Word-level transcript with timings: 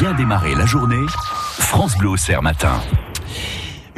bien 0.00 0.12
démarrer 0.14 0.54
la 0.54 0.64
journée, 0.64 1.06
France 1.58 1.96
Bleu 1.96 2.10
Auxerre 2.10 2.42
matin. 2.42 2.80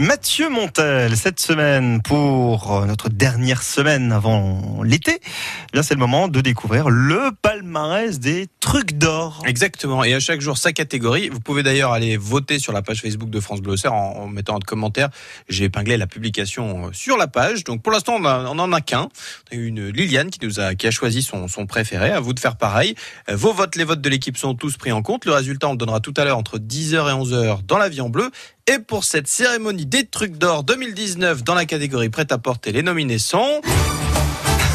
Mathieu 0.00 0.49
Montel, 0.49 1.15
cette 1.15 1.41
semaine, 1.41 2.00
pour 2.00 2.87
notre 2.87 3.10
dernière 3.10 3.63
semaine 3.63 4.13
avant 4.13 4.83
l'été, 4.83 5.20
eh 5.20 5.73
bien 5.75 5.83
c'est 5.83 5.92
le 5.92 6.00
moment 6.00 6.26
de 6.26 6.41
découvrir 6.41 6.88
le 6.88 7.33
palmarès 7.42 8.18
des 8.18 8.46
trucs 8.61 8.95
d'or. 8.95 9.43
Exactement. 9.45 10.02
Et 10.02 10.14
à 10.14 10.21
chaque 10.21 10.41
jour, 10.41 10.57
sa 10.57 10.73
catégorie. 10.73 11.28
Vous 11.28 11.41
pouvez 11.41 11.62
d'ailleurs 11.62 11.92
aller 11.92 12.16
voter 12.16 12.59
sur 12.59 12.73
la 12.73 12.80
page 12.80 13.02
Facebook 13.02 13.28
de 13.28 13.41
France 13.41 13.60
Bleu 13.60 13.74
en, 13.88 14.27
mettant 14.27 14.56
un 14.56 14.60
commentaire. 14.60 15.10
J'ai 15.50 15.64
épinglé 15.64 15.98
la 15.98 16.06
publication 16.06 16.87
euh, 16.87 16.91
sur 16.95 17.19
la 17.19 17.27
page. 17.27 17.64
Donc 17.64 17.82
pour 17.82 17.92
l'instant, 17.92 18.14
on, 18.19 18.24
on 18.24 18.59
en 18.59 18.73
a 18.73 18.80
qu'un. 18.80 19.06
On 19.52 19.55
a 19.55 19.59
eu 19.59 19.66
une 19.66 19.88
Liliane 19.88 20.30
qui 20.30 20.38
nous 20.42 20.60
a, 20.60 20.74
qui 20.74 20.87
a 20.87 20.91
choisi 20.91 21.20
son, 21.20 21.46
son 21.46 21.66
préféré. 21.66 22.10
À 22.10 22.20
vous 22.20 22.32
de 22.32 22.41
faire 22.41 22.56
pareil. 22.56 22.95
Euh, 23.28 23.37
Vos 23.37 23.52
votes, 23.52 23.77
les 23.77 23.84
votes 23.84 24.01
de 24.01 24.09
l'équipe 24.09 24.38
sont 24.38 24.55
tous 24.55 24.78
pris 24.78 24.92
en 24.92 25.02
compte. 25.02 25.27
Le 25.27 25.32
résultat, 25.32 25.69
on 25.69 25.73
le 25.73 25.78
donnera 25.78 26.01
tout 26.01 26.14
à 26.16 26.24
l'heure 26.24 26.38
entre 26.38 26.59
10h 26.59 26.95
et 26.95 27.23
11h 27.23 27.66
dans 27.66 27.77
la 27.77 27.91
vie 27.91 28.01
en 28.01 28.09
bleu. 28.09 28.30
Et 28.73 28.79
pour 28.79 29.02
cette 29.02 29.27
cérémonie 29.27 29.84
des 29.84 30.06
trucs 30.06 30.38
d'or 30.38 30.62
2019 30.62 31.42
dans 31.42 31.56
la 31.56 31.65
catégorie 31.65 32.09
prête 32.09 32.30
à 32.30 32.38
porter, 32.38 32.70
les 32.70 32.84
nominés 32.84 33.19
sont... 33.19 33.61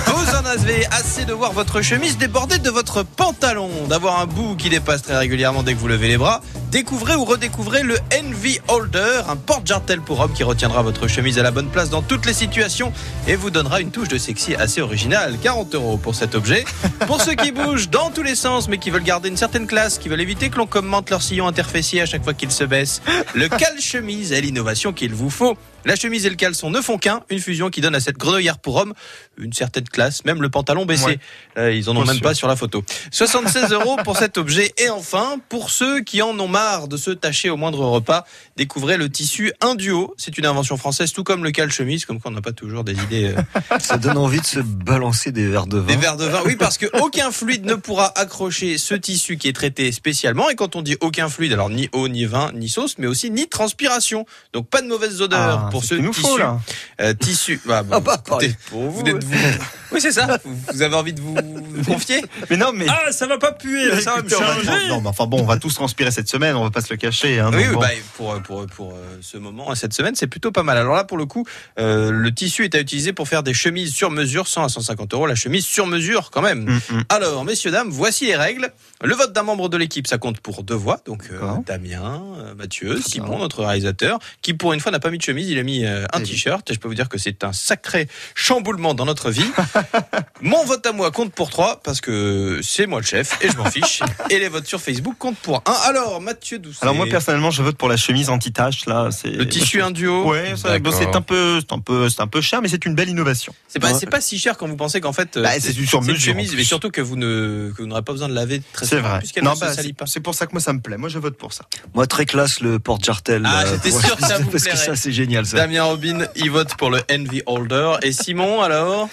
Vous 0.07 0.35
en 0.35 0.45
avez 0.45 0.85
assez 0.87 1.23
de 1.23 1.31
voir 1.31 1.53
votre 1.53 1.81
chemise 1.81 2.17
déborder 2.17 2.57
de 2.57 2.69
votre 2.69 3.03
pantalon, 3.03 3.69
d'avoir 3.87 4.19
un 4.19 4.25
bout 4.25 4.57
qui 4.57 4.69
dépasse 4.69 5.01
très 5.01 5.15
régulièrement 5.15 5.63
dès 5.63 5.75
que 5.75 5.79
vous 5.79 5.87
levez 5.87 6.09
les 6.09 6.17
bras. 6.17 6.41
Découvrez 6.75 7.15
ou 7.15 7.23
redécouvrez 7.23 7.83
le 7.83 7.95
Envy 8.19 8.59
Holder, 8.67 9.21
un 9.29 9.37
porte-jartel 9.37 10.01
pour 10.01 10.19
homme 10.19 10.33
qui 10.33 10.43
retiendra 10.43 10.81
votre 10.81 11.07
chemise 11.07 11.39
à 11.39 11.41
la 11.41 11.51
bonne 11.51 11.69
place 11.69 11.89
dans 11.89 12.01
toutes 12.01 12.25
les 12.25 12.33
situations 12.33 12.91
et 13.29 13.37
vous 13.37 13.49
donnera 13.49 13.79
une 13.79 13.91
touche 13.91 14.09
de 14.09 14.17
sexy 14.17 14.55
assez 14.55 14.81
originale. 14.81 15.37
40 15.41 15.73
euros 15.75 15.95
pour 15.95 16.15
cet 16.15 16.35
objet. 16.35 16.65
Pour 17.07 17.21
ceux 17.21 17.35
qui 17.35 17.53
bougent 17.53 17.89
dans 17.89 18.11
tous 18.11 18.23
les 18.23 18.35
sens 18.35 18.67
mais 18.67 18.77
qui 18.77 18.89
veulent 18.89 19.03
garder 19.03 19.29
une 19.29 19.37
certaine 19.37 19.67
classe, 19.67 19.97
qui 19.99 20.09
veulent 20.09 20.19
éviter 20.19 20.49
que 20.49 20.57
l'on 20.57 20.67
commente 20.67 21.09
leur 21.11 21.21
sillon 21.21 21.47
interfessier 21.47 22.01
à 22.01 22.05
chaque 22.05 22.25
fois 22.25 22.33
qu'ils 22.33 22.51
se 22.51 22.65
baissent, 22.65 23.01
le 23.33 23.47
cale-chemise 23.47 24.33
est 24.33 24.41
l'innovation 24.41 24.91
qu'il 24.91 25.13
vous 25.13 25.29
faut. 25.29 25.55
La 25.85 25.95
chemise 25.95 26.25
et 26.25 26.31
le 26.31 26.35
caleçon 26.35 26.71
ne 26.71 26.81
font 26.81 26.97
qu'un, 26.97 27.21
une 27.29 27.39
fusion 27.39 27.69
qui 27.69 27.79
donne 27.79 27.93
à 27.93 27.99
cette 27.99 28.17
grenouillère 28.17 28.57
pour 28.57 28.75
homme 28.77 28.93
une 29.37 29.53
certaine 29.53 29.87
classe, 29.87 30.25
même 30.25 30.41
le 30.41 30.49
pantalon 30.49 30.83
baissé. 30.85 31.05
Ouais. 31.05 31.19
Euh, 31.59 31.71
ils 31.71 31.89
en 31.89 31.95
ont 31.95 32.01
Bien 32.01 32.13
même 32.13 32.15
sûr. 32.15 32.23
pas 32.23 32.33
sur 32.33 32.47
la 32.47 32.55
photo. 32.55 32.83
76 33.11 33.71
euros 33.71 33.95
pour 34.03 34.17
cet 34.17 34.39
objet. 34.39 34.73
Et 34.79 34.89
enfin, 34.89 35.37
pour 35.47 35.69
ceux 35.69 36.01
qui 36.01 36.23
en 36.23 36.39
ont 36.39 36.47
marre 36.47 36.64
de 36.87 36.97
se 36.97 37.11
tâcher 37.11 37.49
au 37.49 37.57
moindre 37.57 37.79
repas, 37.85 38.25
découvrez 38.57 38.97
le 38.97 39.09
tissu 39.09 39.51
Induo. 39.61 40.13
C'est 40.17 40.37
une 40.37 40.45
invention 40.45 40.77
française, 40.77 41.11
tout 41.13 41.23
comme 41.23 41.43
le 41.43 41.51
cale-chemise, 41.51 42.05
comme 42.05 42.19
quoi 42.19 42.31
on 42.31 42.33
n'a 42.33 42.41
pas 42.41 42.51
toujours 42.51 42.83
des 42.83 42.93
idées 42.93 43.33
euh, 43.35 43.79
Ça 43.79 43.97
donne 43.97 44.17
envie 44.17 44.41
de 44.41 44.45
se 44.45 44.59
balancer 44.59 45.31
des 45.31 45.47
verres 45.47 45.67
de 45.67 45.77
vin. 45.77 45.85
des 45.87 45.95
verres 45.97 46.17
de 46.17 46.25
vin. 46.25 46.41
Oui, 46.45 46.55
parce 46.55 46.77
que 46.77 46.85
aucun 47.01 47.31
fluide 47.31 47.65
ne 47.65 47.75
pourra 47.75 48.11
accrocher 48.17 48.77
ce 48.77 48.95
tissu 48.95 49.37
qui 49.37 49.47
est 49.47 49.53
traité 49.53 49.91
spécialement. 49.91 50.49
Et 50.49 50.55
quand 50.55 50.75
on 50.75 50.81
dit 50.81 50.97
aucun 51.01 51.29
fluide, 51.29 51.53
alors 51.53 51.69
ni 51.69 51.89
eau, 51.93 52.07
ni 52.07 52.25
vin, 52.25 52.51
ni 52.53 52.67
sauce, 52.69 52.95
mais 52.97 53.07
aussi 53.07 53.29
ni 53.31 53.47
transpiration. 53.47 54.25
Donc 54.53 54.67
pas 54.69 54.81
de 54.81 54.87
mauvaises 54.87 55.21
odeurs 55.21 55.65
Ah, 55.65 55.69
pour 55.71 55.83
ce 55.83 55.95
tissu. 55.95 56.13
faut, 56.21 56.37
là. 56.37 56.59
Euh, 57.01 57.13
tissu. 57.13 57.61
Bah, 57.65 57.83
bon, 57.83 57.95
Ah 57.95 57.99
bah, 57.99 58.21
écoutez, 58.27 58.55
pour 58.69 58.81
vous. 58.89 58.99
vous 59.01 59.05
êtes 59.09 59.23
vous. 59.23 59.35
Oui, 59.95 60.01
c'est 60.01 60.11
ça. 60.11 60.39
Vous 60.73 60.81
avez 60.81 60.95
envie 60.95 61.13
de 61.13 61.21
vous 61.21 61.35
confier 61.87 62.21
Mais 62.49 62.57
non, 62.57 62.71
mais... 62.73 62.85
Ah, 62.89 63.13
ça 63.13 63.27
va 63.27 63.37
pas 63.37 63.53
puer, 63.53 64.01
ça 64.01 64.15
va 64.15 64.21
me 64.23 64.27
changer. 64.29 64.89
non, 64.89 64.99
mais 64.99 65.07
enfin 65.07 65.25
bon, 65.25 65.39
on 65.39 65.45
va 65.45 65.55
tous 65.57 65.73
transpirer 65.73 66.11
cette 66.11 66.27
semaine, 66.27 66.53
on 66.57 66.63
va 66.63 66.69
pas 66.69 66.81
se 66.81 66.91
le 66.91 66.97
cacher. 66.97 67.39
Hein, 67.39 67.49
Oui, 67.53 67.63
donc 67.63 67.67
oui, 67.69 67.73
bon. 67.75 67.79
bah, 67.79 67.87
pour, 68.17 68.41
pour, 68.43 68.65
pour 68.67 68.91
euh, 68.93 69.17
ce 69.21 69.37
moment, 69.37 69.73
cette 69.73 69.93
semaine, 69.93 70.13
c'est 70.15 70.27
plutôt 70.27 70.51
pas 70.51 70.63
mal. 70.63 70.77
Alors 70.77 70.95
là, 70.95 71.05
pour 71.05 71.17
le 71.17 71.25
coup, 71.25 71.45
euh, 71.79 72.11
le 72.11 72.33
tissu 72.33 72.65
est 72.65 72.75
à 72.75 72.79
utiliser 72.79 73.13
pour 73.13 73.29
faire 73.29 73.41
des 73.41 73.53
chemises 73.53 73.93
sur 73.93 74.11
mesure, 74.11 74.49
100 74.49 74.65
à 74.65 74.69
150 74.69 75.13
euros. 75.13 75.27
La 75.27 75.35
chemise 75.35 75.65
sur 75.65 75.87
mesure, 75.87 76.29
quand 76.29 76.41
même. 76.41 76.67
Hum, 76.67 76.81
hum. 76.91 77.03
Alors, 77.07 77.45
messieurs, 77.45 77.71
dames, 77.71 77.89
voici 77.89 78.25
les 78.25 78.35
règles. 78.35 78.73
Le 79.01 79.15
vote 79.15 79.31
d'un 79.31 79.43
membre 79.43 79.69
de 79.69 79.77
l'équipe, 79.77 80.07
ça 80.07 80.17
compte 80.17 80.41
pour 80.41 80.63
deux 80.63 80.75
voix. 80.75 80.99
Donc, 81.05 81.29
euh. 81.31 81.39
Damien, 81.65 82.21
Mathieu, 82.57 82.99
Simon, 82.99 83.39
notre 83.39 83.63
réalisateur, 83.63 84.19
qui 84.41 84.53
pour 84.53 84.73
une 84.73 84.81
fois 84.81 84.91
n'a 84.91 84.99
pas 84.99 85.09
mis 85.09 85.19
de 85.19 85.23
chemise, 85.23 85.49
il 85.49 85.57
a 85.57 85.63
mis 85.63 85.85
un 85.85 86.21
t-shirt. 86.21 86.69
Et 86.69 86.73
je 86.73 86.79
peux 86.79 86.89
vous 86.89 86.95
dire 86.95 87.07
que 87.07 87.17
c'est 87.17 87.45
un 87.45 87.53
sacré 87.53 88.09
chamboulement 88.33 88.93
dans 88.93 89.05
notre 89.05 89.31
vie. 89.31 89.45
Mon 90.41 90.63
vote 90.65 90.85
à 90.85 90.91
moi 90.91 91.11
compte 91.11 91.33
pour 91.33 91.49
trois 91.49 91.81
parce 91.83 92.01
que 92.01 92.59
c'est 92.63 92.85
moi 92.87 92.99
le 92.99 93.05
chef 93.05 93.37
et 93.41 93.49
je 93.49 93.57
m'en 93.57 93.65
fiche. 93.69 94.01
et 94.29 94.39
les 94.39 94.49
votes 94.49 94.67
sur 94.67 94.79
Facebook 94.81 95.15
comptent 95.17 95.37
pour 95.37 95.63
un. 95.65 95.71
Alors, 95.87 96.21
Mathieu 96.21 96.59
Doucet. 96.59 96.79
Alors 96.81 96.95
moi 96.95 97.05
personnellement, 97.09 97.51
je 97.51 97.63
vote 97.63 97.77
pour 97.77 97.89
la 97.89 97.97
chemise 97.97 98.29
anti-tache 98.29 98.85
là. 98.85 99.09
C'est 99.11 99.29
Le 99.29 99.47
tissu 99.47 99.81
induo. 99.81 100.29
Ouais, 100.29 100.53
D'accord. 100.63 100.93
c'est 100.93 101.15
un 101.15 101.21
peu, 101.21 101.59
c'est 101.61 101.73
un 101.73 101.79
peu, 101.79 102.09
c'est 102.09 102.21
un 102.21 102.27
peu 102.27 102.41
cher, 102.41 102.61
mais 102.61 102.67
c'est 102.67 102.85
une 102.85 102.95
belle 102.95 103.09
innovation. 103.09 103.53
C'est 103.67 103.79
pas, 103.79 103.91
Ouais. 103.91 103.99
c'est 103.99 104.09
pas 104.09 104.21
si 104.21 104.37
cher 104.39 104.57
quand 104.57 104.67
vous 104.67 104.75
pensez 104.75 104.99
qu'en 105.01 105.13
fait, 105.13 105.37
euh, 105.37 105.43
Bah, 105.43 105.51
c'est 105.59 105.73
du 105.73 105.85
sur 105.85 105.99
une 106.01 106.07
mesure, 106.07 106.21
chemise, 106.33 106.55
mais 106.55 106.63
surtout 106.63 106.89
que 106.89 107.01
vous 107.01 107.15
ne, 107.15 107.71
que 107.75 107.81
vous 107.81 107.87
n'aurez 107.87 108.01
pas 108.01 108.11
besoin 108.13 108.27
de 108.29 108.33
laver 108.33 108.61
très 108.73 108.85
C'est 108.85 108.97
souvent, 108.97 109.09
vrai. 109.09 109.19
puisqu'elle 109.19 109.43
Non, 109.43 109.51
ne 109.51 109.55
se 109.55 109.61
bah, 109.61 109.73
salit 109.73 109.87
c'est 109.89 109.93
pas. 109.93 110.05
c'est 110.07 110.19
pour 110.19 110.33
ça 110.35 110.45
que 110.47 110.51
moi 110.53 110.61
ça 110.61 110.73
me 110.73 110.79
plaît. 110.79 110.97
Moi 110.97 111.09
je 111.09 111.19
vote 111.19 111.37
pour 111.37 111.53
ça. 111.53 111.65
Moi, 111.93 112.07
très 112.07 112.25
classe, 112.25 112.59
le 112.61 112.79
porte-jartel. 112.79 113.43
Ah, 113.45 113.63
euh, 113.63 113.71
j'étais 113.83 113.91
sûr 113.97 114.15
que 114.15 114.23
ça 114.25 114.37
vous 114.39 114.49
Parce 114.49 114.63
que 114.65 114.75
ça, 114.75 114.95
c'est 114.95 115.11
génial, 115.11 115.45
ça. 115.45 115.57
Damien 115.57 115.83
Robin, 115.83 116.25
il 116.35 116.49
vote 116.51 116.75
pour 116.75 116.89
le 116.89 117.01
Envy 117.11 117.41
Holder. 117.45 117.93
Et 118.01 118.11
Simon, 118.11 118.61
alors? 118.61 119.09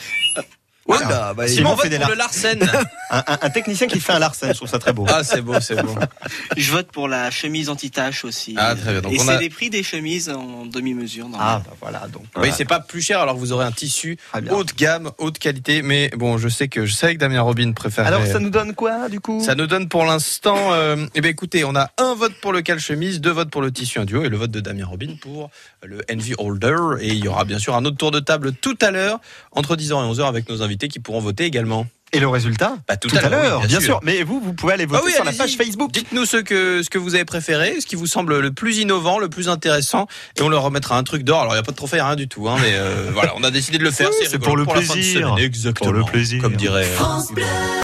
Ouais, 0.88 0.98
Ah, 1.04 1.08
bah, 1.08 1.34
bah, 1.36 1.46
Simon 1.48 1.76
fait 1.76 1.88
vote 1.88 1.90
des 1.90 1.98
pour 2.00 2.08
le 2.08 2.14
Larsen. 2.16 2.58
Un, 3.14 3.18
un- 3.26 3.38
un 3.42 3.50
technicien 3.50 3.86
qui 3.88 4.00
fait 4.00 4.14
un 4.14 4.18
Larsen, 4.18 4.48
je 4.48 4.56
trouve 4.56 4.68
ça 4.70 4.78
très 4.78 4.94
beau. 4.94 5.04
Ah, 5.06 5.22
c'est 5.22 5.42
beau, 5.42 5.60
c'est 5.60 5.82
beau. 5.82 5.94
Je 6.56 6.72
vote 6.72 6.86
pour 6.90 7.08
la 7.08 7.30
chemise 7.30 7.68
anti-tache 7.68 8.24
aussi. 8.24 8.54
Ah, 8.56 8.74
très 8.74 8.90
bien. 8.92 9.02
Donc, 9.02 9.12
Et 9.12 9.20
on 9.20 9.24
c'est 9.24 9.32
a- 9.32 9.38
les 9.38 9.50
prix 9.50 9.68
des 9.68 9.82
chemises 9.82 10.30
en 10.30 10.64
demi-mesure. 10.64 11.26
Ah 11.26 11.28
normalement. 11.30 11.64
bah 11.68 11.76
voilà 11.82 12.08
donc. 12.10 12.24
Oui, 12.38 12.48
c'est 12.56 12.64
pas 12.64 12.80
plus 12.80 13.02
cher, 13.02 13.20
alors 13.20 13.36
vous 13.36 13.52
aurez 13.52 13.66
un 13.66 13.70
tissu 13.70 14.16
Très 14.32 14.40
bien. 14.40 14.54
haute 14.54 14.74
gamme, 14.76 15.10
haute 15.18 15.38
qualité. 15.38 15.82
Mais 15.82 16.10
bon, 16.16 16.38
je 16.38 16.48
sais 16.48 16.68
que 16.68 16.86
je 16.86 16.94
sais 16.94 17.12
que 17.14 17.20
Damien 17.20 17.42
Robin 17.42 17.72
préfère. 17.72 18.06
Alors 18.06 18.24
ça 18.26 18.38
nous 18.38 18.48
donne 18.48 18.74
quoi 18.74 19.10
du 19.10 19.20
coup? 19.20 19.42
Ça 19.44 19.54
nous 19.54 19.66
donne 19.66 19.90
pour 19.90 20.06
l'instant, 20.06 20.72
euh, 20.72 21.04
eh 21.14 21.20
bien 21.20 21.30
écoutez, 21.30 21.64
on 21.64 21.76
a 21.76 21.90
un 21.98 22.14
vote 22.14 22.32
pour 22.40 22.54
le 22.54 22.62
cal-chemise, 22.62 23.20
deux 23.20 23.30
votes 23.32 23.50
pour 23.50 23.60
le 23.60 23.70
tissu 23.72 23.98
induo 24.00 24.24
et 24.24 24.30
le 24.30 24.38
vote 24.38 24.50
de 24.50 24.60
Damien 24.60 24.86
Robin 24.86 25.16
pour 25.20 25.50
le 25.84 26.00
Envy 26.10 26.32
Holder. 26.38 26.76
Et 27.02 27.08
il 27.08 27.22
y 27.22 27.28
aura 27.28 27.44
bien 27.44 27.58
sûr 27.58 27.76
un 27.76 27.84
autre 27.84 27.98
tour 27.98 28.10
de 28.10 28.20
table 28.20 28.54
tout 28.54 28.78
à 28.80 28.90
l'heure, 28.90 29.20
entre 29.50 29.76
10h 29.76 29.90
et 29.90 30.14
11h 30.14 30.26
avec 30.26 30.48
nos 30.48 30.62
invités 30.62 30.71
qui 30.76 30.98
pourront 31.00 31.20
voter 31.20 31.44
également. 31.44 31.86
Et 32.14 32.20
le 32.20 32.28
résultat 32.28 32.76
Bah, 32.86 32.98
tout, 32.98 33.08
Tout 33.08 33.16
à 33.16 33.28
l'heure, 33.30 33.60
oui, 33.62 33.68
bien 33.68 33.80
sûr. 33.80 33.98
Mais 34.02 34.22
vous, 34.22 34.38
vous 34.38 34.52
pouvez 34.52 34.74
aller 34.74 34.84
voter 34.84 35.00
Ah 35.02 35.06
oui, 35.06 35.12
sur 35.14 35.24
la 35.24 35.32
page 35.32 35.56
Facebook. 35.56 35.90
Dites-nous 35.92 36.26
ce 36.26 36.36
que, 36.36 36.82
ce 36.82 36.90
que 36.90 36.98
vous 36.98 37.14
avez 37.14 37.24
préféré, 37.24 37.80
ce 37.80 37.86
qui 37.86 37.96
vous 37.96 38.06
semble 38.06 38.38
le 38.38 38.52
plus 38.52 38.78
innovant, 38.80 39.18
le 39.18 39.30
plus 39.30 39.48
intéressant, 39.48 40.06
et 40.38 40.42
on 40.42 40.50
leur 40.50 40.62
remettra 40.62 40.98
un 40.98 41.04
truc 41.04 41.22
d'or. 41.22 41.40
Alors, 41.40 41.52
il 41.54 41.56
n'y 41.56 41.60
a 41.60 41.62
pas 41.62 41.72
de 41.72 41.76
trophée, 41.76 42.02
rien 42.02 42.16
du 42.16 42.28
tout, 42.28 42.50
hein, 42.50 42.56
mais 42.60 42.74
euh, 42.74 43.08
voilà, 43.14 43.32
on 43.38 43.42
a 43.44 43.50
décidé 43.50 43.78
de 43.78 43.84
le 43.84 43.90
faire. 43.90 44.10
Oui, 44.10 44.26
c'est 44.30 44.38
pour 44.38 44.58
le 44.58 44.64
la 44.64 44.74
fin 44.74 44.80
de 44.80 44.84
plaisir. 44.92 45.28
semaine. 45.28 45.38
Exactement. 45.38 45.90
Pour 45.90 45.98
le 45.98 46.04
plaisir. 46.04 46.42
Comme 46.42 46.56
dirait. 46.56 46.84
euh, 46.86 47.72